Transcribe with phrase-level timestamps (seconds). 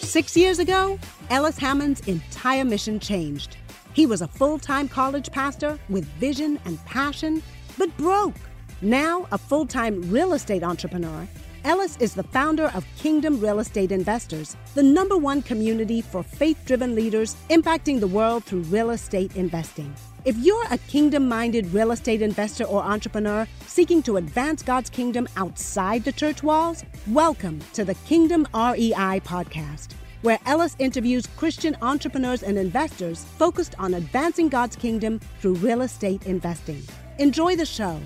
[0.00, 0.98] Six years ago,
[1.30, 3.56] Ellis Hammond's entire mission changed.
[3.94, 7.42] He was a full time college pastor with vision and passion,
[7.78, 8.34] but broke.
[8.82, 11.26] Now, a full time real estate entrepreneur
[11.64, 16.58] Ellis is the founder of Kingdom Real Estate Investors, the number one community for faith
[16.64, 19.94] driven leaders impacting the world through real estate investing.
[20.24, 25.28] If you're a kingdom minded real estate investor or entrepreneur seeking to advance God's kingdom
[25.36, 32.42] outside the church walls, welcome to the Kingdom REI podcast, where Ellis interviews Christian entrepreneurs
[32.42, 36.82] and investors focused on advancing God's kingdom through real estate investing.
[37.18, 38.00] Enjoy the show.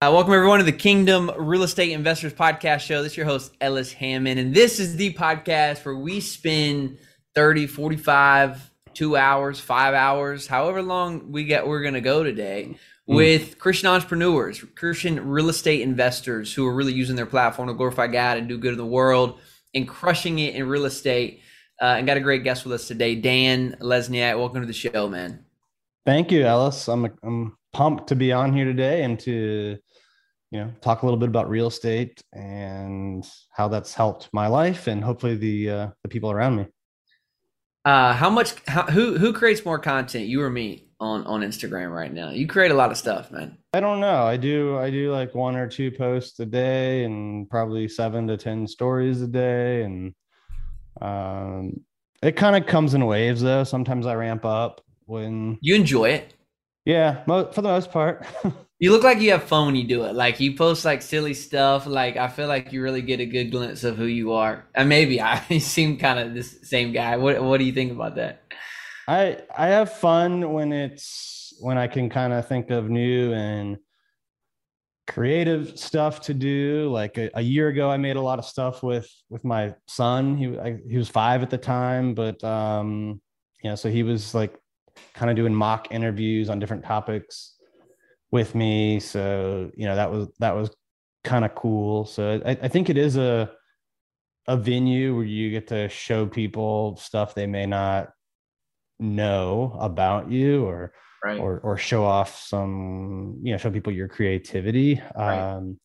[0.00, 3.02] Uh, welcome, everyone, to the Kingdom Real Estate Investors Podcast Show.
[3.02, 6.98] This is your host, Ellis Hammond, and this is the podcast where we spend
[7.34, 12.76] 30, 45, two hours, five hours, however long we get, we're going to go today
[13.08, 13.14] mm.
[13.16, 18.06] with Christian entrepreneurs, Christian real estate investors who are really using their platform to glorify
[18.06, 19.40] God and do good in the world
[19.74, 21.42] and crushing it in real estate.
[21.82, 24.38] Uh, and got a great guest with us today, Dan Lesniak.
[24.38, 25.44] Welcome to the show, man.
[26.06, 26.86] Thank you, Ellis.
[26.86, 29.78] I'm, I'm pumped to be on here today and to
[30.50, 34.88] you know talk a little bit about real estate and how that's helped my life
[34.88, 36.66] and hopefully the uh, the people around me.
[37.84, 41.94] Uh how much how, who who creates more content you or me on on instagram
[41.94, 42.30] right now?
[42.30, 43.56] You create a lot of stuff man.
[43.72, 44.24] I don't know.
[44.24, 48.36] I do i do like one or two posts a day and probably seven to
[48.36, 50.14] ten stories a day and
[51.00, 51.80] um
[52.24, 53.62] it kind of comes in waves though.
[53.62, 56.34] Sometimes i ramp up when you enjoy it
[56.88, 58.26] yeah mo- for the most part
[58.80, 60.14] You look like you have fun when you do it.
[60.14, 61.84] Like you post like silly stuff.
[61.84, 64.66] Like I feel like you really get a good glimpse of who you are.
[64.72, 67.16] And maybe I seem kind of this same guy.
[67.16, 68.42] What What do you think about that?
[69.08, 73.78] I I have fun when it's when I can kind of think of new and
[75.08, 76.88] creative stuff to do.
[76.92, 80.36] Like a, a, year ago, I made a lot of stuff with with my son.
[80.36, 83.20] He I, he was five at the time, but um,
[83.64, 84.56] yeah, so he was like
[85.14, 87.54] kind of doing mock interviews on different topics
[88.30, 89.00] with me.
[89.00, 90.70] So, you know, that was that was
[91.24, 92.04] kind of cool.
[92.04, 93.50] So I, I think it is a
[94.46, 98.10] a venue where you get to show people stuff they may not
[98.98, 100.92] know about you or
[101.24, 101.38] right.
[101.38, 105.00] or or show off some, you know, show people your creativity.
[105.16, 105.38] Right.
[105.38, 105.78] Um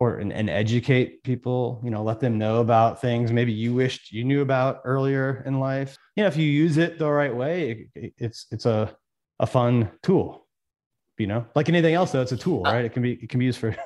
[0.00, 4.24] or and, educate people you know let them know about things maybe you wished you
[4.24, 5.96] knew about earlier in life.
[6.16, 8.96] You know if you use it the right way it, it's it's a
[9.38, 10.46] a fun tool
[11.18, 12.84] you know like anything else though it's a tool uh, right?
[12.84, 13.76] It can be it can be used for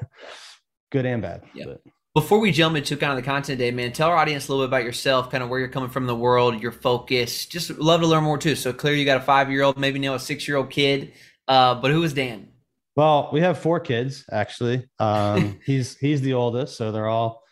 [0.92, 1.65] good and bad yeah.
[1.66, 1.83] but.
[2.15, 4.65] before we jump into kind of the content today man tell our audience a little
[4.65, 7.47] bit about yourself kind of where you're coming from in the world your focus.
[7.47, 8.54] Just love to learn more too.
[8.54, 11.12] So clearly you got a five year old maybe now a six year old kid
[11.48, 12.48] uh, but who is dan
[12.96, 17.42] well we have four kids actually um, he's he's the oldest so they're all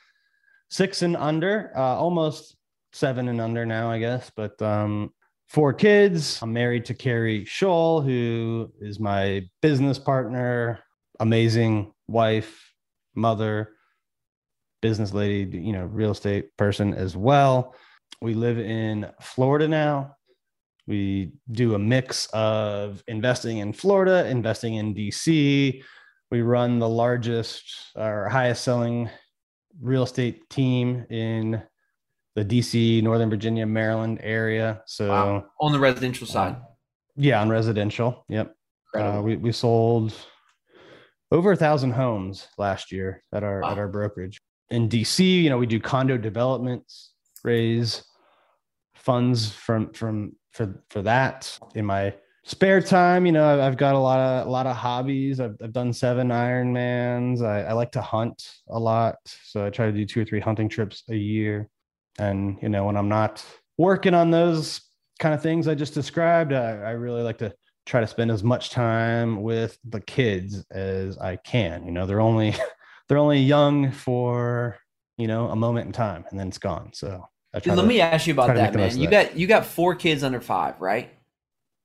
[0.71, 2.57] six and under uh, almost
[2.93, 5.11] seven and under now i guess but um,
[5.53, 6.41] four kids.
[6.41, 10.81] I'm married to Keri Shull, who is my business partner,
[11.21, 12.73] amazing wife,
[13.15, 13.75] mother,
[14.81, 17.75] business lady, you know, real estate person as well.
[18.23, 20.17] We live in Florida now.
[20.87, 25.83] We do a mix of investing in Florida, investing in DC.
[26.31, 29.09] we run the largest or highest selling
[29.81, 31.63] real estate team in
[32.35, 34.83] the DC, Northern Virginia, Maryland area.
[34.87, 35.45] So wow.
[35.61, 36.57] on the residential side.
[37.17, 38.25] Yeah, on residential.
[38.29, 38.55] Yep.
[38.95, 40.15] Uh, we we sold
[41.31, 43.71] over a thousand homes last year at our wow.
[43.71, 44.41] at our brokerage
[44.71, 45.43] in DC.
[45.43, 47.13] You know, we do condo developments,
[47.45, 48.05] raise
[48.95, 52.15] funds from from for for that in my
[52.45, 53.27] spare time.
[53.27, 55.41] You know, I've got a lot of a lot of hobbies.
[55.41, 57.43] I've I've done seven Ironmans.
[57.43, 60.41] I, I like to hunt a lot, so I try to do two or three
[60.41, 61.69] hunting trips a year.
[62.19, 63.45] And you know, when I'm not
[63.79, 64.81] working on those
[65.19, 67.55] kind of things I just described, I, I really like to
[67.87, 71.85] try to spend as much time with the kids as I can.
[71.85, 72.55] You know, they're only
[73.09, 74.79] they're only young for
[75.17, 76.91] you know a moment in time, and then it's gone.
[76.93, 78.97] So Dude, let to, me ask you about that, man.
[78.99, 79.31] You that.
[79.31, 81.11] got you got four kids under five, right?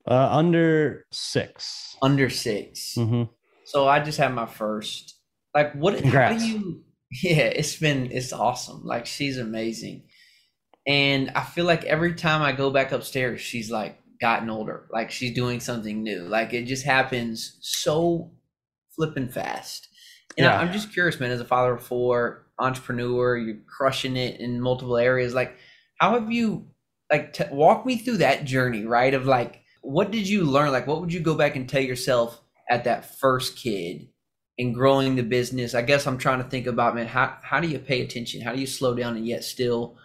[0.07, 1.97] Uh, under six.
[2.01, 3.23] Under 6 mm-hmm.
[3.65, 5.15] So I just had my first.
[5.53, 5.97] Like, what?
[5.97, 6.41] Congrats.
[6.41, 6.83] How do you?
[7.23, 8.81] Yeah, it's been it's awesome.
[8.83, 10.09] Like, she's amazing,
[10.85, 14.87] and I feel like every time I go back upstairs, she's like gotten older.
[14.91, 16.23] Like she's doing something new.
[16.23, 18.31] Like it just happens so
[18.95, 19.87] flipping fast.
[20.37, 20.57] And yeah.
[20.57, 21.31] I, I'm just curious, man.
[21.31, 25.33] As a father of four, entrepreneur, you're crushing it in multiple areas.
[25.33, 25.57] Like,
[25.99, 26.67] how have you?
[27.11, 29.13] Like, t- walk me through that journey, right?
[29.13, 30.73] Of like what did you learn?
[30.73, 34.09] Like, what would you go back and tell yourself at that first kid
[34.57, 35.73] in growing the business?
[35.73, 38.41] I guess I'm trying to think about, man, how, how do you pay attention?
[38.41, 39.97] How do you slow down and yet still,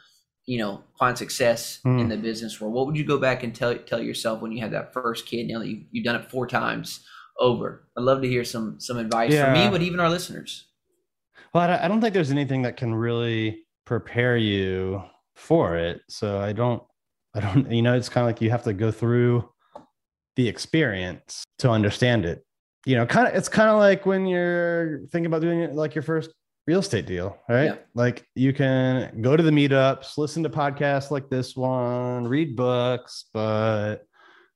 [0.46, 2.00] you know, find success mm.
[2.00, 2.74] in the business world?
[2.74, 5.48] What would you go back and tell, tell yourself when you had that first kid,
[5.48, 7.04] now that you, you've done it four times
[7.40, 7.88] over?
[7.98, 9.46] I'd love to hear some, some advice yeah.
[9.46, 10.68] from me, but even our listeners.
[11.54, 15.02] Well, I don't think there's anything that can really prepare you
[15.36, 16.00] for it.
[16.08, 16.82] So I don't,
[17.34, 19.48] I don't, you know, it's kind of like you have to go through
[20.36, 22.44] the experience to understand it.
[22.86, 25.94] You know, kind of it's kind of like when you're thinking about doing it like
[25.94, 26.30] your first
[26.66, 27.64] real estate deal, right?
[27.64, 27.76] Yeah.
[27.94, 33.26] Like you can go to the meetups, listen to podcasts like this one, read books,
[33.32, 33.98] but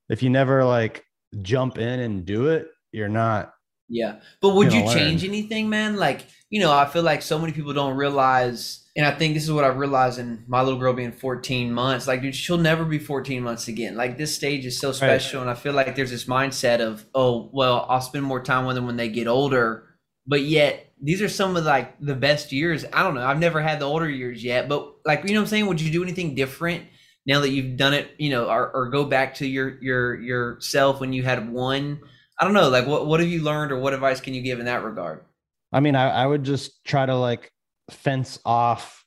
[0.09, 1.05] if you never like
[1.43, 3.53] jump in and do it, you're not
[3.89, 4.17] yeah.
[4.41, 5.97] But would you change anything, man?
[5.97, 9.45] Like, you know, I feel like so many people don't realize, and I think this
[9.45, 12.07] is what I realized in my little girl being 14 months.
[12.07, 13.97] Like, dude, she'll never be 14 months again.
[13.97, 15.41] Like, this stage is so special.
[15.41, 15.49] Right.
[15.49, 18.77] And I feel like there's this mindset of, oh, well, I'll spend more time with
[18.77, 19.85] them when they get older.
[20.27, 22.85] But yet, these are some of like the best years.
[22.93, 23.27] I don't know.
[23.27, 25.67] I've never had the older years yet, but like, you know what I'm saying?
[25.67, 26.85] Would you do anything different
[27.27, 31.01] now that you've done it, you know, or, or go back to your, your, yourself
[31.01, 32.01] when you had one?
[32.39, 32.69] I don't know.
[32.69, 35.25] Like, what what have you learned, or what advice can you give in that regard?
[35.73, 37.51] I mean, I, I would just try to like
[37.91, 39.05] fence off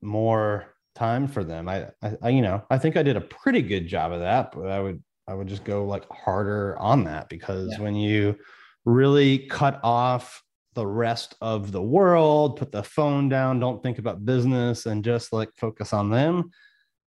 [0.00, 1.68] more time for them.
[1.68, 1.88] I,
[2.22, 4.80] I, you know, I think I did a pretty good job of that, but I
[4.80, 7.80] would, I would just go like harder on that because yeah.
[7.80, 8.36] when you
[8.84, 10.42] really cut off
[10.74, 15.32] the rest of the world, put the phone down, don't think about business, and just
[15.32, 16.50] like focus on them,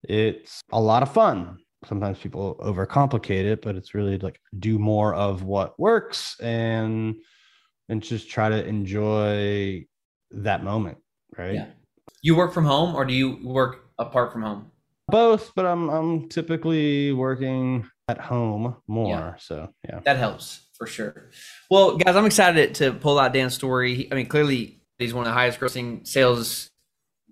[0.04, 5.14] it's a lot of fun sometimes people overcomplicate it, but it's really like do more
[5.16, 7.16] of what works and
[7.88, 9.86] and just try to enjoy
[10.32, 10.98] that moment,
[11.38, 11.56] right?
[11.56, 11.68] Yeah.
[12.22, 14.72] You work from home or do you work apart from home?
[15.08, 19.10] Both, but I'm I'm typically working at home more.
[19.10, 19.36] Yeah.
[19.38, 20.00] So yeah.
[20.06, 21.32] That helps for sure.
[21.70, 24.08] Well, guys, I'm excited to pull out Dan's story.
[24.12, 26.70] I mean, clearly he's one of the highest grossing sales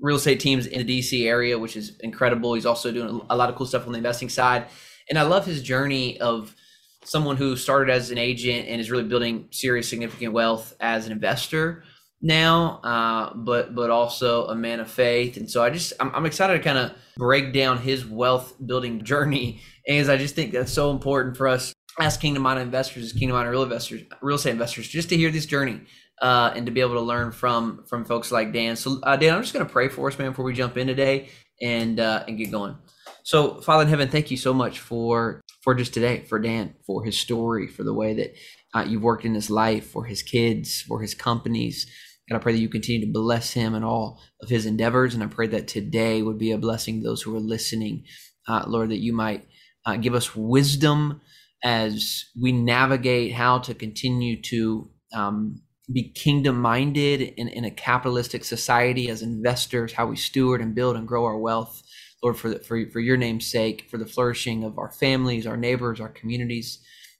[0.01, 2.53] real estate teams in the DC area, which is incredible.
[2.53, 4.67] He's also doing a lot of cool stuff on the investing side.
[5.09, 6.55] And I love his journey of
[7.03, 11.11] someone who started as an agent and is really building serious, significant wealth as an
[11.11, 11.83] investor
[12.21, 15.37] now, uh, but but also a man of faith.
[15.37, 19.03] And so I just I'm, I'm excited to kind of break down his wealth building
[19.03, 23.13] journey, as I just think that's so important for us as Kingdom Minded investors, as
[23.13, 25.81] Kingdom Minded real investors, real estate investors, just to hear this journey
[26.21, 28.75] uh, and to be able to learn from from folks like Dan.
[28.75, 30.87] So, uh, Dan, I'm just going to pray for us, man, before we jump in
[30.87, 31.29] today
[31.61, 32.77] and uh, and get going.
[33.23, 37.03] So, Father in heaven, thank you so much for for just today, for Dan, for
[37.03, 38.35] his story, for the way that
[38.73, 41.87] uh, you've worked in his life, for his kids, for his companies.
[42.29, 45.13] And I pray that you continue to bless him and all of his endeavors.
[45.13, 48.03] And I pray that today would be a blessing to those who are listening,
[48.47, 49.47] uh, Lord, that you might
[49.85, 51.21] uh, give us wisdom
[51.63, 58.43] as we navigate how to continue to um, be kingdom minded in, in a capitalistic
[58.43, 61.81] society as investors, how we steward and build and grow our wealth.
[62.21, 65.55] Lord, for, the, for, for your name's sake, for the flourishing of our families, our
[65.55, 66.79] neighbors, our communities,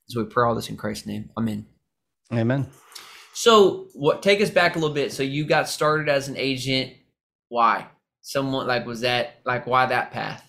[0.10, 1.30] as we pray all this in Christ's name.
[1.38, 1.66] Amen.
[2.34, 2.68] Amen.
[3.34, 5.14] So, what take us back a little bit.
[5.14, 6.94] So, you got started as an agent.
[7.50, 7.88] Why?
[8.22, 10.44] Someone like was that like why that path?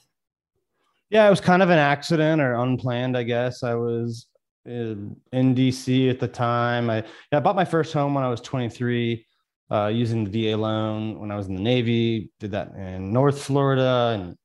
[1.10, 3.62] Yeah, it was kind of an accident or unplanned, I guess.
[3.62, 4.26] I was
[4.68, 6.90] in DC at the time.
[6.90, 9.26] I, I bought my first home when I was 23
[9.70, 12.30] uh, using the VA loan when I was in the Navy.
[12.40, 14.37] Did that in North Florida and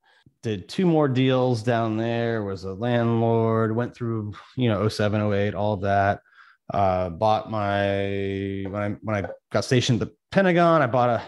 [0.41, 2.43] did two more deals down there.
[2.43, 3.75] Was a landlord.
[3.75, 6.19] Went through you know 07, 08, all that.
[6.73, 10.81] Uh, bought my when I when I got stationed at the Pentagon.
[10.81, 11.23] I bought a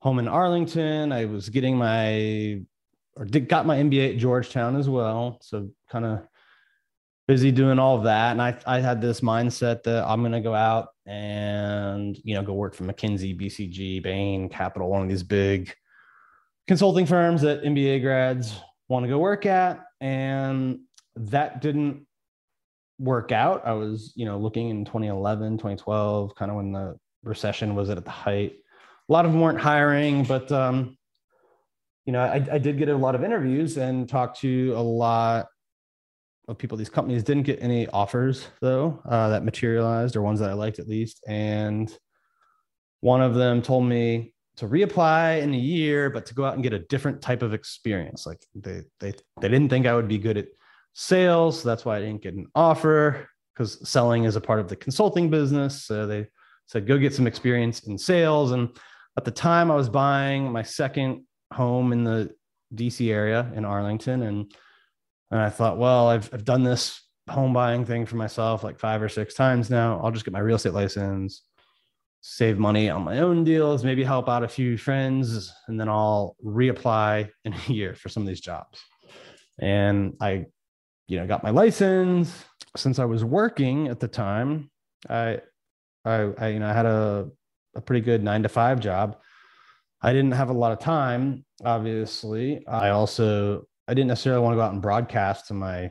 [0.00, 1.12] home in Arlington.
[1.12, 2.60] I was getting my
[3.16, 5.38] or did, got my MBA at Georgetown as well.
[5.42, 6.20] So kind of
[7.28, 8.32] busy doing all of that.
[8.32, 12.42] And I, I had this mindset that I'm going to go out and, you know,
[12.42, 15.72] go work for McKinsey, BCG, Bain, Capital, one of these big
[16.66, 18.54] consulting firms that MBA grads
[18.88, 19.84] want to go work at.
[20.00, 20.80] And
[21.16, 22.06] that didn't
[22.98, 23.66] work out.
[23.66, 28.02] I was, you know, looking in 2011, 2012, kind of when the recession was at
[28.02, 28.54] the height.
[29.06, 30.96] A lot of them weren't hiring, but, um,
[32.06, 35.48] you know, I, I did get a lot of interviews and talked to a lot
[36.48, 36.76] of people.
[36.76, 40.78] These companies didn't get any offers though uh, that materialized, or ones that I liked
[40.78, 41.22] at least.
[41.28, 41.94] And
[43.00, 46.62] one of them told me to reapply in a year, but to go out and
[46.62, 48.26] get a different type of experience.
[48.26, 50.48] Like they they they didn't think I would be good at
[50.94, 54.68] sales, so that's why I didn't get an offer because selling is a part of
[54.68, 55.84] the consulting business.
[55.84, 56.26] So they
[56.66, 58.52] said go get some experience in sales.
[58.52, 58.68] And
[59.16, 62.30] at the time, I was buying my second home in the
[62.74, 64.52] DC area in Arlington, and
[65.30, 69.02] and I thought, well, I've, I've done this home buying thing for myself like five
[69.02, 70.00] or six times now.
[70.02, 71.42] I'll just get my real estate license,
[72.20, 76.36] save money on my own deals, maybe help out a few friends, and then I'll
[76.44, 78.80] reapply in a year for some of these jobs.
[79.58, 80.46] And I,
[81.08, 82.44] you know, got my license.
[82.76, 84.70] Since I was working at the time,
[85.08, 85.40] I,
[86.04, 87.28] I, I you know, I had a,
[87.74, 89.16] a pretty good nine to five job.
[90.00, 92.64] I didn't have a lot of time, obviously.
[92.68, 95.90] I also I didn't necessarily want to go out and broadcast to my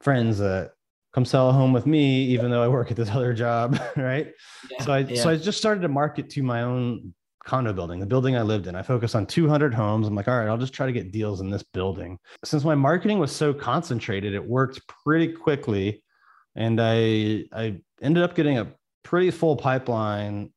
[0.00, 0.72] friends that
[1.12, 4.32] come sell a home with me, even though I work at this other job, right?
[4.70, 5.22] Yeah, so I yeah.
[5.22, 8.66] so I just started to market to my own condo building, the building I lived
[8.66, 8.76] in.
[8.76, 10.06] I focused on 200 homes.
[10.06, 12.18] I'm like, all right, I'll just try to get deals in this building.
[12.44, 16.02] Since my marketing was so concentrated, it worked pretty quickly,
[16.54, 20.52] and I I ended up getting a pretty full pipeline,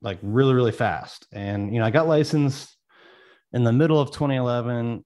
[0.00, 1.26] like really really fast.
[1.32, 2.76] And you know, I got licensed
[3.52, 5.04] in the middle of 2011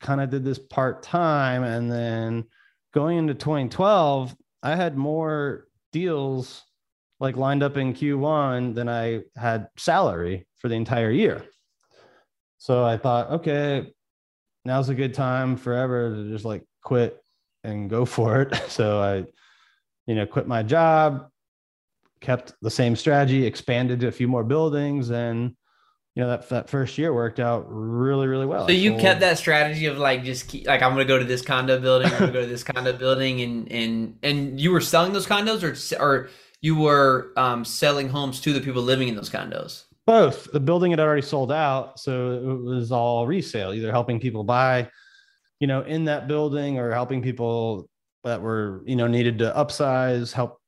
[0.00, 1.62] kind of did this part time.
[1.62, 2.44] And then
[2.92, 6.64] going into 2012, I had more deals
[7.20, 11.44] like lined up in Q1 than I had salary for the entire year.
[12.58, 13.92] So I thought, okay,
[14.64, 17.22] now's a good time forever to just like quit
[17.62, 18.54] and go for it.
[18.68, 19.24] So I,
[20.06, 21.28] you know, quit my job,
[22.20, 25.54] kept the same strategy, expanded to a few more buildings, and
[26.14, 28.66] you know that that first year worked out really really well.
[28.66, 31.42] So you kept that strategy of like just keep, like I'm to go to this
[31.42, 35.12] condo building, I'm to go to this condo building, and and and you were selling
[35.12, 36.30] those condos, or or
[36.60, 39.84] you were um, selling homes to the people living in those condos.
[40.06, 40.52] Both.
[40.52, 44.88] The building had already sold out, so it was all resale, either helping people buy,
[45.58, 47.88] you know, in that building, or helping people
[48.22, 50.60] that were you know needed to upsize, help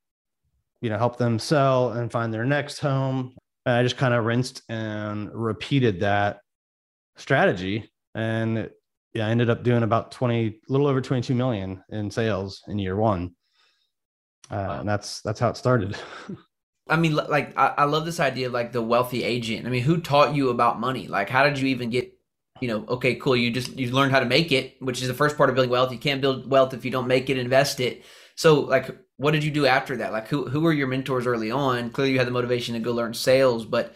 [0.81, 3.33] you know help them sell and find their next home
[3.67, 6.39] and I just kind of rinsed and repeated that
[7.17, 7.91] strategy.
[8.15, 8.69] And
[9.13, 12.79] yeah, I ended up doing about 20, a little over 22 million in sales in
[12.79, 13.35] year one.
[14.49, 14.79] Uh, wow.
[14.79, 15.97] And that's, that's how it started.
[16.89, 19.67] I mean, like, I, I love this idea of like the wealthy agent.
[19.67, 21.07] I mean, who taught you about money?
[21.07, 22.13] Like, how did you even get
[22.59, 23.35] you know, okay, cool.
[23.35, 25.69] You just you learned how to make it, which is the first part of building
[25.69, 25.91] wealth.
[25.91, 28.03] You can't build wealth if you don't make it, invest it.
[28.35, 30.11] So, like, what did you do after that?
[30.11, 31.89] Like, who who were your mentors early on?
[31.89, 33.95] Clearly, you had the motivation to go learn sales, but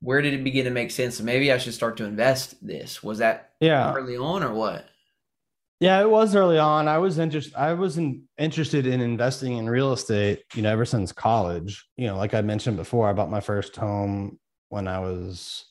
[0.00, 1.20] where did it begin to make sense?
[1.20, 3.02] maybe I should start to invest this.
[3.02, 4.86] Was that yeah early on or what?
[5.80, 6.88] Yeah, it was early on.
[6.88, 7.54] I was interested.
[7.54, 10.42] I was in, interested in investing in real estate.
[10.54, 11.84] You know, ever since college.
[11.96, 14.38] You know, like I mentioned before, I bought my first home
[14.68, 15.66] when I was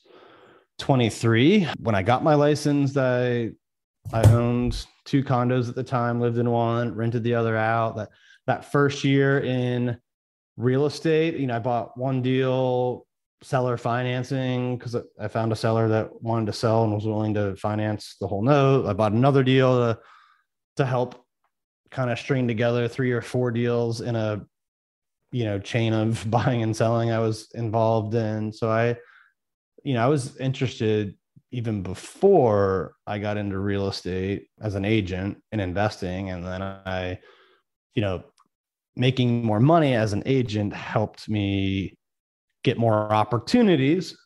[0.78, 1.68] 23.
[1.80, 3.50] When I got my license, I
[4.12, 7.96] I owned two condos at the time, lived in one, rented the other out.
[7.96, 8.10] That
[8.46, 9.98] that first year in
[10.56, 13.06] real estate, you know, I bought one deal,
[13.42, 17.56] seller financing, because I found a seller that wanted to sell and was willing to
[17.56, 18.86] finance the whole note.
[18.86, 19.98] I bought another deal to,
[20.76, 21.24] to help
[21.90, 24.44] kind of string together three or four deals in a
[25.30, 28.52] you know chain of buying and selling I was involved in.
[28.52, 28.96] So I,
[29.82, 31.16] you know, I was interested
[31.54, 36.30] even before I got into real estate as an agent and investing.
[36.30, 37.20] And then I,
[37.94, 38.24] you know,
[38.96, 41.96] making more money as an agent helped me
[42.62, 44.16] get more opportunities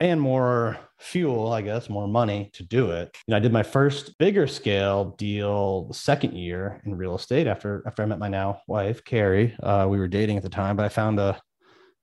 [0.00, 3.16] and more fuel, I guess, more money to do it.
[3.26, 7.46] You know, I did my first bigger scale deal the second year in real estate
[7.46, 9.56] after after I met my now wife, Keri.
[9.62, 11.40] Uh, we were dating at the time, but I found a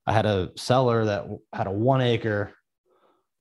[0.08, 2.54] I had a seller that had a one acre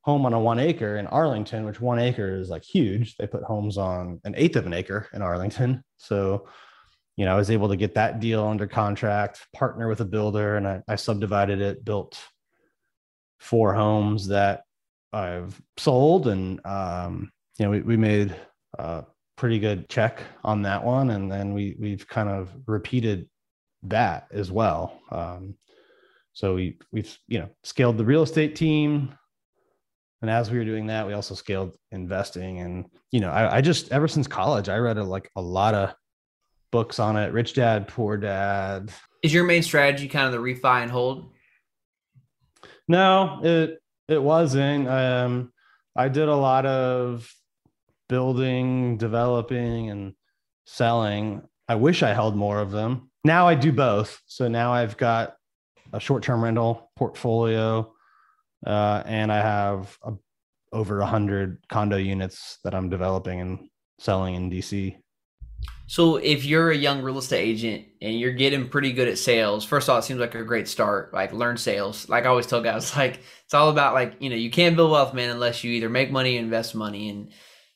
[0.02, 3.16] home on a one acre in Arlington, which one acre is like huge.
[3.16, 5.82] They put homes on an eighth of an acre in Arlington.
[5.96, 6.46] So,
[7.16, 10.56] you know, I was able to get that deal under contract, partner with a builder,
[10.56, 12.20] and I, I subdivided it, built
[13.38, 14.64] four homes that
[15.12, 16.26] I've sold.
[16.26, 18.34] And, um, you know, we, we made
[18.78, 19.04] a
[19.36, 21.10] pretty good check on that one.
[21.10, 23.28] And then we, we've kind of repeated
[23.84, 24.98] that as well.
[25.12, 25.56] Um,
[26.32, 29.16] so we, we've, you know, scaled the real estate team,
[30.20, 32.60] and as we were doing that, we also scaled investing.
[32.60, 35.74] And, you know, I, I just, ever since college, I read a, like a lot
[35.74, 35.94] of
[36.74, 38.90] books on it Rich Dad, Poor Dad.
[39.22, 41.30] Is your main strategy kind of the refi and hold?
[42.88, 43.78] No, it,
[44.08, 44.88] it wasn't.
[44.88, 45.52] Um,
[45.94, 47.32] I did a lot of
[48.08, 50.14] building, developing, and
[50.66, 51.42] selling.
[51.68, 53.08] I wish I held more of them.
[53.22, 54.20] Now I do both.
[54.26, 55.36] So now I've got
[55.92, 57.94] a short term rental portfolio
[58.66, 60.14] uh, and I have a,
[60.72, 63.68] over a hundred condo units that I'm developing and
[64.00, 64.96] selling in DC.
[65.86, 69.64] So, if you're a young real estate agent and you're getting pretty good at sales,
[69.64, 71.12] first of all, it seems like a great start.
[71.12, 72.08] Like, learn sales.
[72.08, 74.90] Like I always tell guys, like it's all about like you know you can't build
[74.90, 77.30] wealth, man, unless you either make money or invest money, and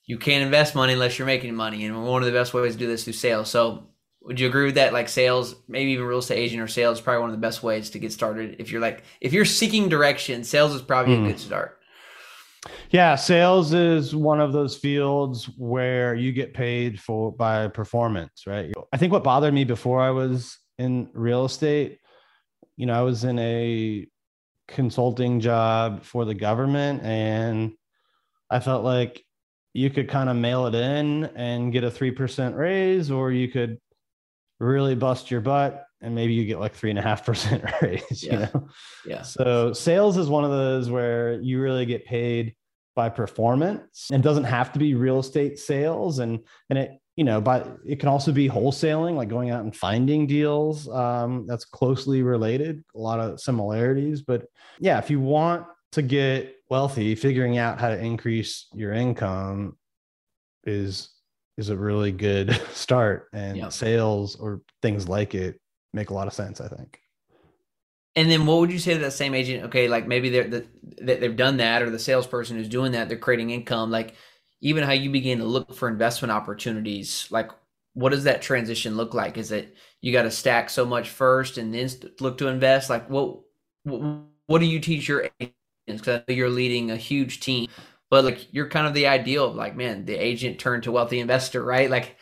[0.07, 1.85] you can't invest money unless you're making money.
[1.85, 3.51] And one of the best ways to do this is through sales.
[3.51, 3.89] So,
[4.23, 4.95] would you agree with that?
[4.95, 7.63] Like sales, maybe even real estate agent or sales is probably one of the best
[7.63, 8.57] ways to get started.
[8.59, 11.25] If you're like, if you're seeking direction, sales is probably mm.
[11.25, 11.78] a good start.
[12.91, 18.73] Yeah, sales is one of those fields where you get paid for by performance, right?
[18.93, 21.99] I think what bothered me before I was in real estate,
[22.77, 24.07] you know, I was in a
[24.69, 27.73] consulting job for the government and
[28.51, 29.25] I felt like
[29.75, 33.79] you could kind of mail it in and get a 3% raise or you could
[34.61, 38.23] really bust your butt and maybe you get like three and a half percent raise
[38.23, 38.33] yeah.
[38.33, 38.69] you know
[39.07, 42.55] yeah so sales is one of those where you really get paid
[42.99, 46.19] by performance it doesn't have to be real estate sales.
[46.19, 49.75] And and it you know but it can also be wholesaling like going out and
[49.75, 54.23] finding deals um, that's closely related a lot of similarities.
[54.23, 54.47] But
[54.81, 59.79] yeah if you want to get wealthy figuring out how to increase your income
[60.65, 61.11] is
[61.57, 63.29] is a really good start.
[63.33, 63.73] And yep.
[63.73, 65.61] sales or things like it
[65.93, 67.01] make a lot of sense i think
[68.17, 69.65] and then what would you say to that same agent?
[69.65, 70.67] Okay like maybe they're the,
[71.01, 74.15] they've done that or the salesperson who's doing that they're creating income like
[74.61, 77.51] even how you begin to look for investment opportunities like
[77.95, 79.37] what does that transition look like?
[79.37, 81.89] Is it you got to stack so much first and then
[82.21, 82.91] look to invest?
[82.91, 83.41] Like what
[83.83, 85.55] what, what do you teach your agents?
[85.87, 87.69] Because you're leading a huge team
[88.11, 91.19] but like you're kind of the ideal of like man the agent turned to wealthy
[91.19, 91.91] investor right?
[91.91, 92.17] Like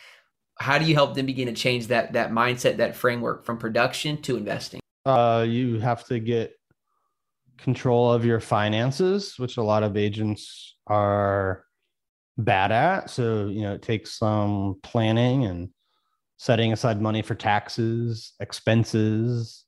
[0.58, 4.20] how do you help them begin to change that that mindset that framework from production
[4.22, 6.52] to investing uh you have to get
[7.58, 11.64] control of your finances which a lot of agents are
[12.38, 13.10] bad at.
[13.10, 15.70] So you know it takes some planning and
[16.36, 19.64] setting aside money for taxes expenses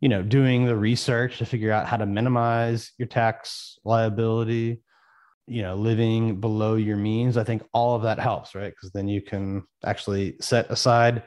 [0.00, 4.82] you know doing the research to figure out how to minimize your tax liability
[5.48, 7.36] you know living below your means.
[7.36, 8.72] I think all of that helps right?
[8.72, 11.24] Because then you can actually set aside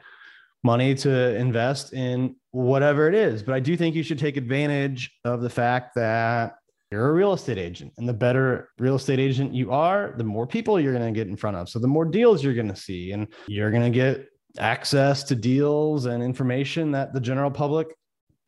[0.66, 3.42] money to invest in whatever it is.
[3.42, 6.56] But i do think you should take advantage of the fact that
[6.90, 10.46] you're a real estate agent and the better real estate agent you are the more
[10.46, 11.68] people you're going to get in front of.
[11.68, 15.34] So the more deals you're going to see and you're going to get access to
[15.34, 17.88] deals and information that the general public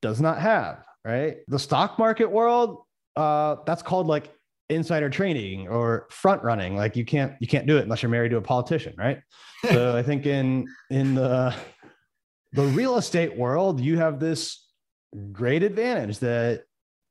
[0.02, 1.38] does not have right?
[1.48, 2.82] The stock market world
[3.16, 4.30] uh, that's called like
[4.68, 6.76] insider trading or front running.
[6.76, 9.20] Like you can't you can't do it unless you're married to a politician right?
[9.72, 11.52] So i think in in the
[12.52, 14.66] the real estate world you have this
[15.32, 16.64] great advantage that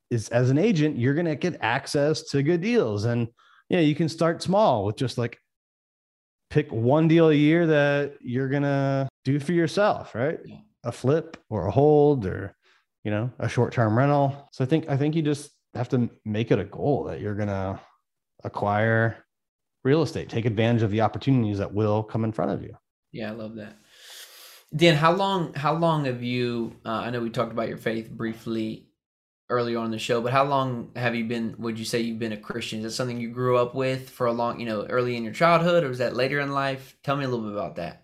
[0.10, 3.06] is as an agent you're going to get access to good deals.
[3.06, 3.28] And
[3.70, 5.38] yeah you can start small with just like
[6.50, 10.40] pick one deal a year that you're going to do for yourself right?
[10.84, 12.56] A flip or a hold or
[13.04, 14.50] you know a short-term rental.
[14.52, 17.36] So i think i think you just have to make it a goal that you're
[17.36, 17.80] going to
[18.44, 19.24] acquire
[19.84, 22.76] real estate, take advantage of the opportunities that will come in front of you.
[23.12, 23.78] Yeah, I love that.
[24.76, 28.10] Dan, how long how long have you uh, I know we talked about your faith
[28.10, 28.88] briefly
[29.50, 32.34] earlier on the show, but how long have you been would you say you've been
[32.34, 32.80] a Christian?
[32.80, 35.34] Is that something you grew up with for a long, you know, early in your
[35.34, 36.98] childhood or was that later in life?
[37.04, 38.04] Tell me a little bit about that.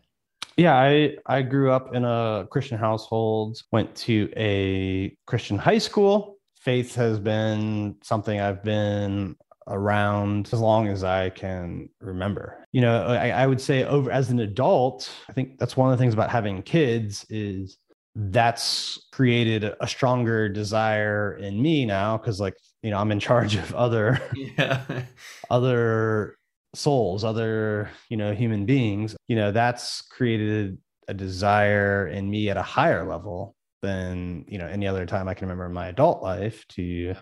[0.55, 6.37] Yeah, I I grew up in a Christian household, went to a Christian high school,
[6.63, 9.35] faith has been something I've been
[9.67, 12.65] around as long as I can remember.
[12.71, 15.97] You know, I, I, would say over as an adult, I think that's one of
[15.97, 17.77] the things about having kids is
[18.15, 23.55] that's created a stronger desire in me now because like you know i'm in charge
[23.55, 25.03] of other yeah.
[25.49, 26.37] other
[26.75, 32.57] souls other you know human beings you know that's created a desire in me at
[32.57, 36.21] a higher level than you know any other time i can remember in my adult
[36.21, 37.15] life to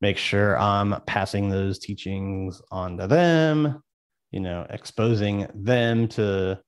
[0.00, 3.82] make sure i'm passing those teachings on to them
[4.30, 6.58] you know exposing them to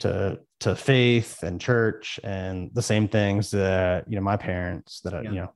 [0.00, 5.14] to to faith and church and the same things that you know my parents that
[5.14, 5.30] I, yeah.
[5.30, 5.52] you know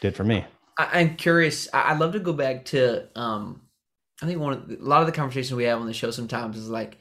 [0.00, 0.44] did for me.
[0.78, 1.68] I, am curious.
[1.72, 3.08] I'd love to go back to.
[3.18, 3.62] um
[4.20, 6.10] I think one of the, a lot of the conversations we have on the show
[6.10, 6.98] sometimes is like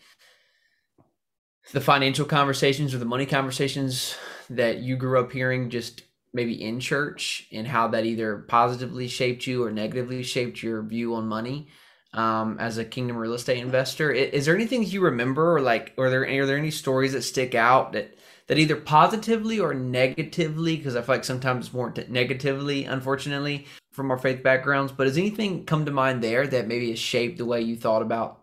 [1.73, 4.15] the financial conversations or the money conversations
[4.51, 6.03] that you grew up hearing just
[6.37, 11.15] maybe in church and how that either positively shaped you or negatively shaped your view
[11.15, 11.67] on money
[12.13, 14.11] um, as a Kingdom real estate investor.
[14.11, 17.55] Is, there anything you remember, or like, are there are there any stories that stick
[17.55, 18.15] out that
[18.47, 20.77] that either positively or negatively?
[20.77, 24.91] Because I feel like sometimes more t- negatively, unfortunately, from our faith backgrounds.
[24.91, 28.01] But has anything come to mind there that maybe has shaped the way you thought
[28.01, 28.39] about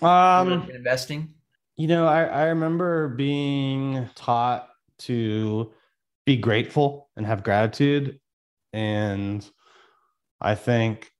[0.00, 1.34] um, investing?
[1.76, 4.68] You know, I, I remember being taught
[4.98, 5.72] to
[6.26, 8.20] be grateful and have gratitude.
[8.72, 9.48] And
[10.40, 11.10] I think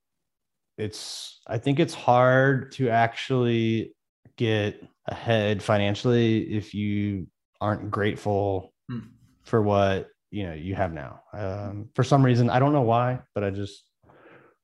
[0.78, 3.94] it's I think it's hard to actually
[4.36, 7.26] get ahead financially if you
[7.60, 9.00] aren't grateful hmm.
[9.42, 11.20] for what you know you have now.
[11.32, 13.84] Um, for some reason, I don't know why, but I just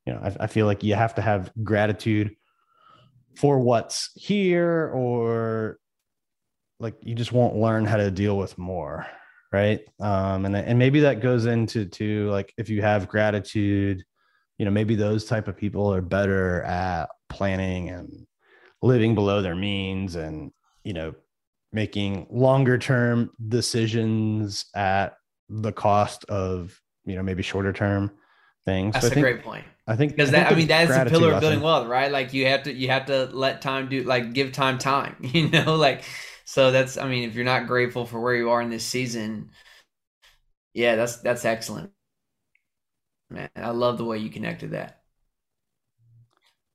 [0.07, 2.35] you know I, I feel like you have to have gratitude
[3.37, 5.79] for what's here, or
[6.81, 9.07] like you just won't learn how to deal with more,
[9.52, 9.80] right?
[10.00, 14.04] Um, and and maybe that goes into to like if you have gratitude
[14.59, 18.26] you know maybe those type of people are better at planning and
[18.82, 20.50] living below their means and
[20.85, 21.14] you know
[21.72, 25.16] making longer term decisions at
[25.48, 28.11] the cost of you know maybe shorter term
[28.64, 28.94] things.
[28.94, 29.64] That's so a think, great point.
[29.87, 32.11] I think because that i mean that's a pillar of building wealth right?
[32.11, 35.48] Like you have to you have to let time do like give time time you
[35.48, 35.76] know?
[35.76, 36.02] Like
[36.46, 39.50] so that's i mean if you're not grateful for where you are in this season
[40.74, 41.92] yeah that's that's excellent
[43.30, 43.50] man.
[43.56, 45.02] I love the way you connected that.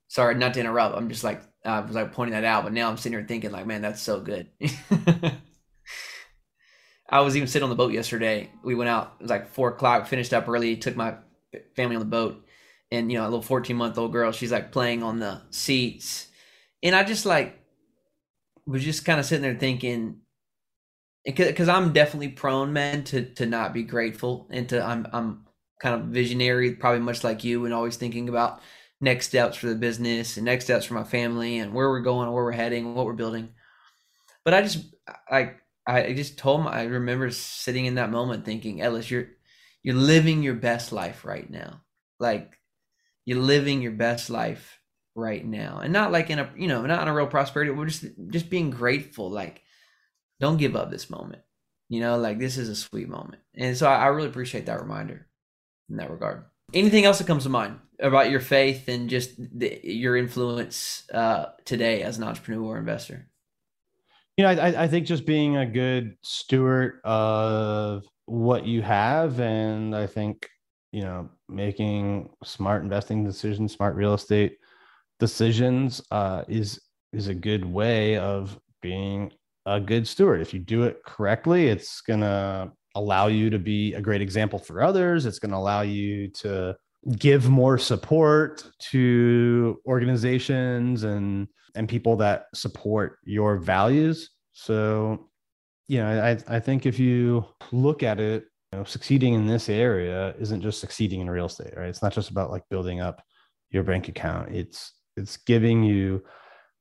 [0.07, 0.95] Sorry, not to interrupt.
[0.97, 3.51] I'm just like I was like pointing that out, but now I'm sitting here thinking
[3.51, 4.49] like, man, that's so good.
[7.09, 8.51] I was even sitting on the boat yesterday.
[8.63, 9.15] We went out.
[9.19, 10.07] It was like four o'clock.
[10.07, 10.77] Finished up early.
[10.77, 11.15] Took my
[11.75, 12.45] family on the boat,
[12.91, 14.31] and you know, a little 14 month old girl.
[14.31, 16.27] She's like playing on the seats,
[16.83, 17.60] and I just like
[18.65, 20.21] was just kind of sitting there thinking,
[21.25, 25.45] because I'm definitely prone, man, to to not be grateful and to I'm I'm
[25.81, 28.61] kind of visionary, probably much like you, and always thinking about
[28.99, 32.31] next steps for the business and next steps for my family and where we're going,
[32.31, 33.49] where we're heading, what we're building.
[34.45, 34.85] But I just
[35.29, 35.53] I
[35.87, 39.27] I just told my I remember sitting in that moment thinking, Ellis, you're
[39.83, 41.81] you're living your best life right now.
[42.19, 42.59] Like
[43.25, 44.79] you're living your best life
[45.15, 45.79] right now.
[45.83, 48.49] And not like in a you know, not in a real prosperity, we're just just
[48.49, 49.29] being grateful.
[49.29, 49.63] Like,
[50.39, 51.41] don't give up this moment.
[51.89, 53.41] You know, like this is a sweet moment.
[53.55, 55.27] And so I, I really appreciate that reminder
[55.89, 56.45] in that regard.
[56.73, 61.47] Anything else that comes to mind about your faith and just the, your influence uh,
[61.65, 63.27] today as an entrepreneur or investor?
[64.37, 69.93] You know, I, I think just being a good steward of what you have, and
[69.93, 70.49] I think
[70.93, 74.57] you know making smart investing decisions, smart real estate
[75.21, 76.81] decisions uh, is
[77.13, 79.31] is a good way of being
[79.65, 80.41] a good steward.
[80.41, 84.81] If you do it correctly, it's gonna allow you to be a great example for
[84.81, 85.25] others.
[85.25, 86.75] It's to allow you to
[87.17, 94.31] give more support to organizations and and people that support your values.
[94.53, 95.29] So,
[95.87, 99.69] you know, I I think if you look at it, you know, succeeding in this
[99.69, 101.89] area isn't just succeeding in real estate, right?
[101.89, 103.21] It's not just about like building up
[103.69, 104.49] your bank account.
[104.55, 106.23] It's it's giving you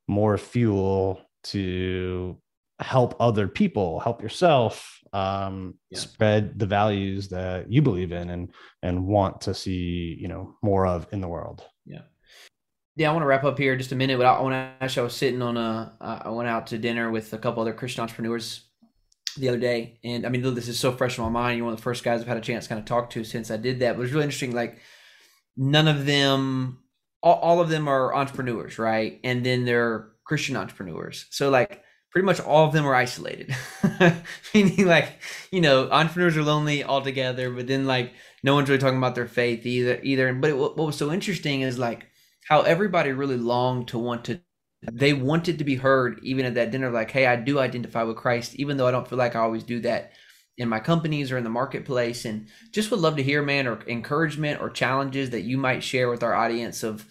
[0.09, 2.37] more fuel to
[2.81, 5.99] help other people, help yourself, um, yeah.
[5.99, 10.87] spread the values that you believe in and and want to see you know more
[10.87, 12.03] of in the world yeah
[12.97, 15.01] yeah i want to wrap up here just a minute but i want to actually
[15.01, 18.03] i was sitting on a i went out to dinner with a couple other christian
[18.03, 18.67] entrepreneurs
[19.37, 21.73] the other day and i mean this is so fresh in my mind you're one
[21.73, 23.57] of the first guys i've had a chance to kind of talk to since i
[23.57, 24.79] did that but it was really interesting like
[25.57, 26.79] none of them
[27.23, 32.27] all, all of them are entrepreneurs right and then they're christian entrepreneurs so like pretty
[32.27, 33.55] much all of them are isolated.
[34.55, 35.13] Meaning, like,
[35.51, 39.29] you know, entrepreneurs are lonely altogether, but then like no one's really talking about their
[39.29, 40.01] faith either.
[40.03, 42.07] Either, but it, what was so interesting is like
[42.49, 44.41] how everybody really longed to want to.
[44.91, 46.91] They wanted to be heard, even at that dinner.
[46.91, 49.63] Like, hey, I do identify with Christ, even though I don't feel like I always
[49.63, 50.13] do that
[50.61, 52.27] in my companies or in the marketplace.
[52.27, 56.11] And just would love to hear, man, or encouragement or challenges that you might share
[56.11, 57.07] with our audience of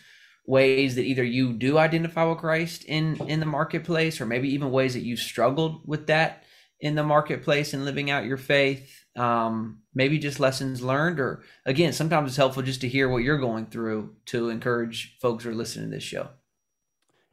[0.45, 4.71] ways that either you do identify with Christ in in the marketplace or maybe even
[4.71, 6.43] ways that you struggled with that
[6.79, 11.93] in the marketplace and living out your faith um, maybe just lessons learned or again
[11.93, 15.55] sometimes it's helpful just to hear what you're going through to encourage folks who are
[15.55, 16.29] listening to this show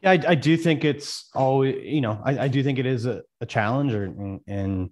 [0.03, 3.07] yeah i, I do think it's always you know i, I do think it is
[3.07, 4.05] a, a challenge or,
[4.47, 4.91] and,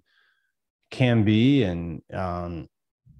[0.95, 1.63] can be.
[1.63, 2.69] And um,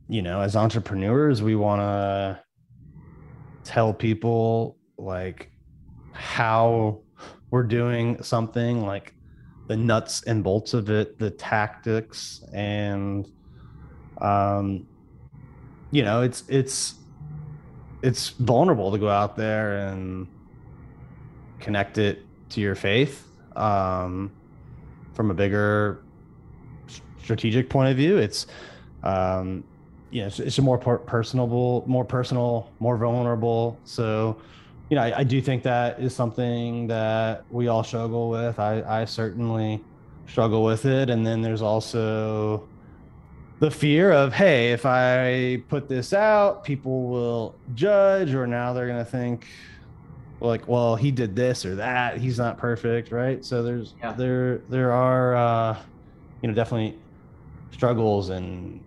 [0.07, 2.39] you know as entrepreneurs we want to
[3.63, 5.51] tell people like
[6.13, 7.01] how
[7.49, 9.13] we're doing something like
[9.67, 12.43] the nuts and bolts of it the tactics.
[12.53, 13.29] And
[14.21, 14.87] um
[15.91, 16.95] you know it's it's
[18.01, 20.27] it's vulnerable to go out there and
[21.59, 24.31] connect it to your faith um
[25.13, 26.04] from a bigger
[27.25, 28.47] strategic point of view it's
[29.03, 29.63] um
[30.11, 34.37] you know it's, it's a more personable more personal more vulnerable so
[34.89, 38.59] you know, I, I, do think that is something that we all struggle with.
[38.59, 39.83] I, I certainly
[40.27, 41.09] struggle with it.
[41.09, 42.67] And then there's also
[43.59, 48.87] the fear of, hey, if I put this out, people will judge, or now they're
[48.87, 49.47] going to think,
[50.39, 52.17] like, well, he did this or that.
[52.17, 53.43] He's not perfect, right?
[53.43, 54.11] So there's yeah.
[54.11, 55.79] there there are uh,
[56.41, 56.99] you know definitely
[57.75, 58.81] struggles and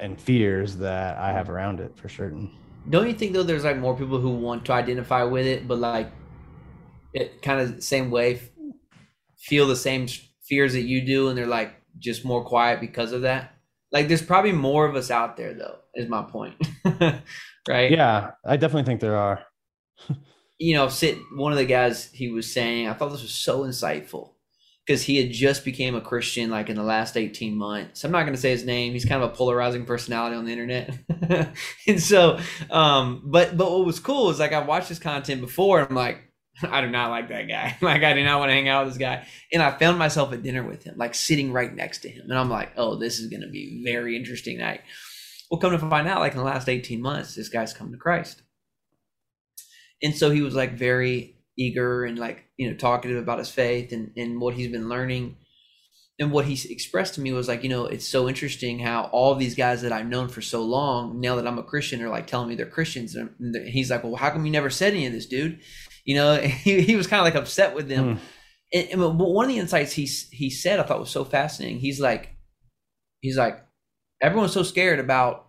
[0.00, 2.50] and fears that I have around it for certain.
[2.90, 5.78] Don't you think though there's like more people who want to identify with it but
[5.78, 6.10] like
[7.12, 8.40] it kind of same way
[9.38, 10.08] feel the same
[10.42, 13.54] fears that you do and they're like just more quiet because of that?
[13.92, 16.56] Like there's probably more of us out there though is my point
[17.68, 17.90] right?
[17.90, 19.44] Yeah i definitely think there are.
[20.56, 23.64] You know sit one of the guys he was saying i thought this was so
[23.64, 24.33] insightful
[24.86, 28.04] because he had just became a Christian like in the last 18 months.
[28.04, 28.92] I'm not going to say his name.
[28.92, 30.98] He's kind of a polarizing personality on the internet.
[31.88, 32.38] and so,
[32.70, 35.96] um, but, but what was cool is like, I watched his content before and I'm
[35.96, 36.18] like,
[36.62, 37.76] I do not like that guy.
[37.80, 39.26] like, I do not want to hang out with this guy.
[39.52, 42.26] And I found myself at dinner with him, like sitting right next to him.
[42.28, 44.82] And I'm like, oh, this is going to be very interesting night.
[45.50, 47.98] Well, come to find out, like in the last 18 months, this guy's come to
[47.98, 48.42] Christ.
[50.02, 53.92] And so he was like very eager and like you know talkative about his faith
[53.92, 55.36] and and what he's been learning.
[56.20, 59.34] And what he expressed to me was like you know it's so interesting how all
[59.34, 62.28] these guys that i've known for so long now that i'm a christian are like
[62.28, 63.16] telling me they're christians.
[63.16, 65.60] And he's like well how come you never said any of this dude?
[66.04, 68.16] You know he, he was kind of like upset with them.
[68.16, 68.90] Mm.
[68.92, 71.80] and, and one of the insights he he said i thought was so fascinating.
[71.80, 72.36] He's like
[73.20, 73.64] he's like
[74.22, 75.48] everyone's so scared about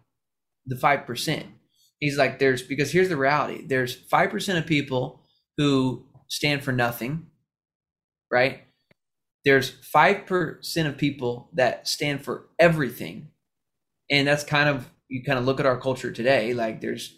[0.66, 1.46] the 5%
[2.00, 3.66] he's like there's because here's the reality.
[3.66, 5.25] There's 5% of people
[5.58, 7.28] who stand for nothing,
[8.32, 8.62] right?
[9.44, 13.30] There's 5% of people that stand for everything.
[14.10, 17.18] And that's kind of, you kind of look at our culture today, like there's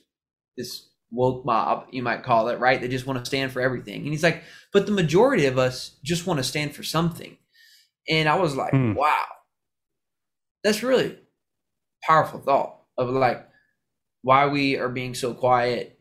[0.57, 2.81] this woke mob, you might call it, right?
[2.81, 4.01] They just want to stand for everything.
[4.01, 7.37] And he's like, but the majority of us just want to stand for something.
[8.09, 8.93] And I was like, hmm.
[8.93, 9.25] wow,
[10.63, 11.17] that's really
[12.03, 13.47] powerful thought of like
[14.21, 15.96] why we are being so quiet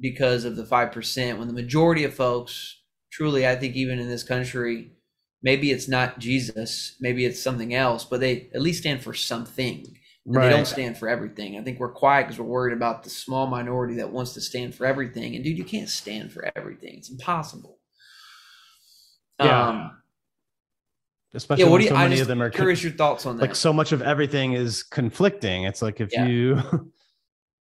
[0.00, 2.80] because of the 5% when the majority of folks
[3.12, 4.92] truly i think even in this country
[5.42, 9.96] maybe it's not jesus maybe it's something else but they at least stand for something.
[10.26, 10.48] Right.
[10.48, 11.58] they don't stand for everything.
[11.58, 14.74] I think we're quiet because we're worried about the small minority that wants to stand
[14.74, 15.34] for everything.
[15.34, 16.98] And dude you can't stand for everything.
[16.98, 17.78] It's impossible.
[19.40, 19.68] Yeah.
[19.68, 20.02] Um,
[21.34, 23.42] especially yeah, what do you, so many of them are curious your thoughts on that.
[23.42, 25.64] like so much of everything is conflicting.
[25.64, 26.26] It's like if yeah.
[26.26, 26.60] you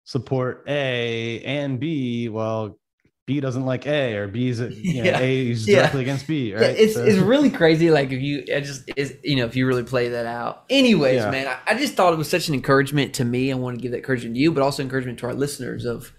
[0.09, 2.79] support A and B, well,
[3.27, 5.19] B doesn't like A or B's you know, yeah.
[5.19, 6.01] A is directly yeah.
[6.01, 6.61] against B, right?
[6.63, 7.05] Yeah, it's so.
[7.05, 7.91] it's really crazy.
[7.91, 10.63] Like if you I just is you know if you really play that out.
[10.67, 11.29] Anyways, yeah.
[11.29, 13.51] man, I, I, just thought it was such an encouragement to me.
[13.51, 16.11] I want to give that encouragement to you, but also encouragement to our listeners of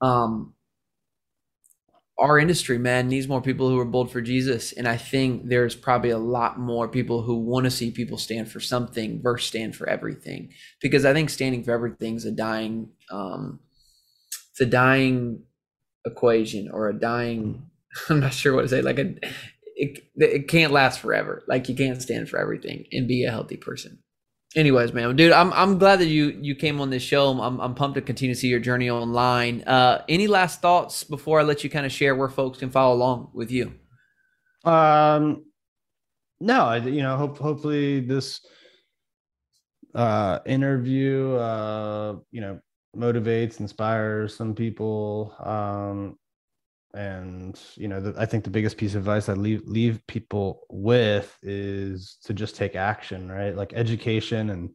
[0.00, 0.53] um
[2.18, 4.72] our industry, man, needs more people who are bold for Jesus.
[4.72, 8.50] And I think there's probably a lot more people who want to see people stand
[8.50, 10.52] for something versus stand for everything.
[10.80, 13.58] Because I think standing for everything is a dying, um,
[14.52, 15.42] it's a dying
[16.06, 17.68] equation or a dying,
[18.08, 19.14] I'm not sure what to say, like a,
[19.74, 21.42] it, it can't last forever.
[21.48, 23.98] Like you can't stand for everything and be a healthy person
[24.56, 27.28] anyways man dude i'm i'm glad that you you came on this show.
[27.28, 29.62] I'm i'm pumped to continue to see your journey online.
[29.62, 32.94] Uh any last thoughts before i let you kind of share where folks can follow
[32.94, 33.74] along with you?
[34.64, 35.44] Um
[36.40, 38.40] no, I, you know, hope hopefully this
[39.94, 42.60] uh, interview, uh, you know,
[42.96, 45.34] motivates, inspires some people.
[45.42, 46.18] Um,
[46.94, 50.66] and you know, the, I think the biggest piece of advice I leave leave people
[50.70, 53.54] with is to just take action, right?
[53.54, 54.70] Like education and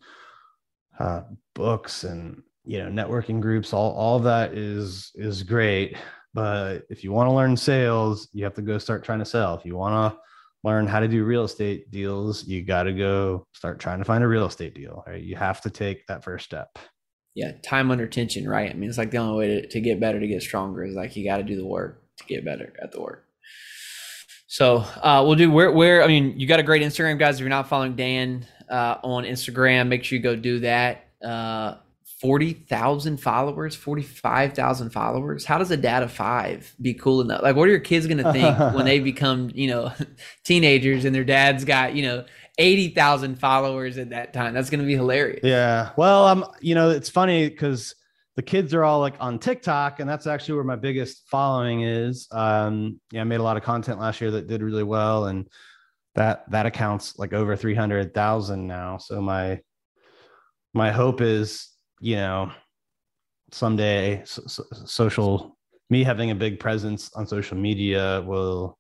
[1.00, 1.22] uh,
[1.56, 5.98] books and you know networking groups all all that is is great.
[6.34, 9.56] But if you want to learn sales you have to go start trying to sell.
[9.56, 10.20] If you want to
[10.64, 14.24] learn how to do real estate deals you got to go start trying to find
[14.24, 15.24] a real estate deal right?
[15.24, 16.78] You have to take that first step.
[17.34, 18.70] Yeah time under tension right?
[18.70, 20.96] I mean it's like the only way to, to get better to get stronger is
[20.96, 23.26] like you got to do the work to get better at the work
[24.52, 27.36] so uh, we'll do where where I mean you got a great Instagram guys.
[27.36, 31.06] If you're not following Dan uh, on Instagram, make sure you go do that.
[31.24, 31.76] Uh,
[32.20, 35.46] 40,000 followers, 45,000 followers.
[35.46, 37.44] How does a dad of five be cool enough?
[37.44, 39.94] Like, what are your kids going to think when they become, you know,
[40.44, 42.26] teenagers and their dad's got, you know,
[42.58, 44.54] 80,000 followers at that time?
[44.54, 45.42] That's going to be hilarious.
[45.44, 45.92] Yeah.
[45.96, 47.96] Well, um, you know, it's funny because
[48.40, 52.26] the kids are all like on TikTok, and that's actually where my biggest following is.
[52.32, 55.46] Um, yeah, I made a lot of content last year that did really well, and
[56.16, 58.96] that that accounts like over 300,000 now.
[58.98, 59.60] So my
[60.74, 61.68] my hope is
[62.00, 62.50] you know,
[63.52, 65.58] someday so, so, social
[65.90, 68.80] me having a big presence on social media will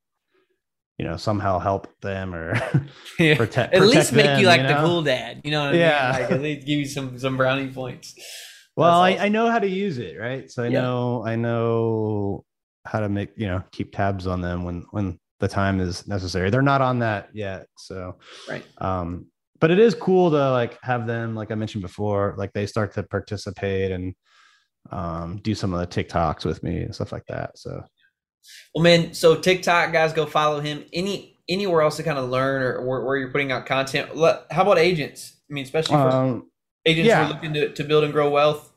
[0.97, 2.53] you know somehow help them or
[3.19, 3.35] yeah.
[3.35, 5.75] protect, at protect least make them, you like you the cool dad you know what
[5.75, 6.11] I Yeah.
[6.13, 8.15] mean like at least give you some some brownie points
[8.79, 10.49] well That's I, I know how to use it right?
[10.49, 10.81] So i Yeah.
[10.81, 12.43] know i know
[12.85, 16.49] how to make you know keep tabs on them when when the time is necessary.
[16.49, 18.17] They're not on that yet so
[18.49, 18.65] right.
[18.79, 19.27] um
[19.59, 22.93] but it is cool to like have them like i mentioned before like they start
[22.93, 24.15] to participate and
[24.91, 27.83] um do some of the tiktoks with me and stuff like that so.
[28.73, 30.85] Well man so tiktok guys go follow him.
[30.93, 34.09] Any anywhere else to kind of learn or where, where you're putting out content?
[34.15, 35.35] How about agents?
[35.49, 36.49] I mean especially for um
[36.85, 37.25] agents who yeah.
[37.25, 38.68] are looking to, to build and grow wealth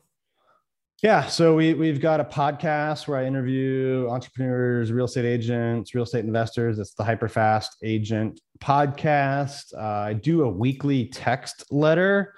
[1.03, 6.05] Yeah, so we we've got a podcast where I interview entrepreneurs, real estate agents, real
[6.05, 6.79] estate investors.
[6.79, 9.73] It's the Hyperfast Agent podcast.
[9.77, 12.33] Uh, I do a weekly text letter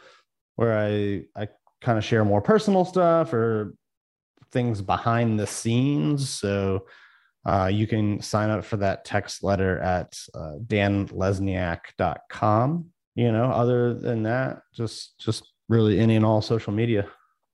[0.56, 1.48] where I I
[1.80, 3.76] kind of share more personal stuff or
[4.52, 6.28] things behind the scenes.
[6.28, 6.88] So
[7.46, 12.86] uh, you can sign up for that text letter at uh, danlesniak.com.
[13.14, 17.08] You know, other than that, just just really any and all social media.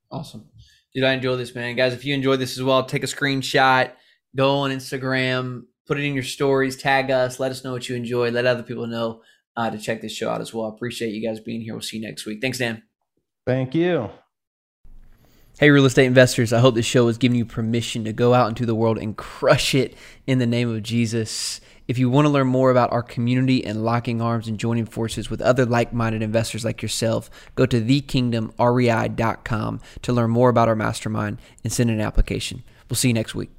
[0.10, 0.51] Awesome.
[0.94, 1.76] Dude, I enjoy this, man.
[1.76, 3.92] Guys, if you enjoyed this as well, take a screenshot,
[4.36, 7.96] go on Instagram, put it in your stories, tag us, let us know what you
[7.96, 9.22] enjoyed, let other people know
[9.56, 10.66] uh, to check this show out as well.
[10.66, 11.74] I appreciate you guys being here.
[11.74, 12.40] We'll see you next week.
[12.42, 12.84] Thanks, Dan.
[13.46, 14.10] Thank you.
[15.60, 18.50] Hey, real estate investors, I hope this show has given you permission to go out
[18.50, 21.62] into the world and crush it in the name of Jesus.
[21.88, 25.30] If you want to learn more about our community and locking arms and joining forces
[25.30, 30.76] with other like minded investors like yourself, go to thekingdomrei.com to learn more about our
[30.76, 32.64] mastermind and send an application.
[32.90, 33.50] We'll see you next week.